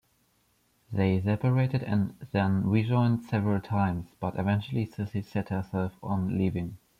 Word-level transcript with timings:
They 0.91 1.21
separated 1.21 1.83
and 1.83 2.15
then 2.31 2.65
rejoined 2.65 3.23
several 3.25 3.61
times, 3.61 4.07
but 4.19 4.35
eventually 4.35 4.87
Cissy 4.87 5.21
set 5.21 5.49
herself 5.49 5.93
on 6.01 6.39
leaving. 6.39 6.77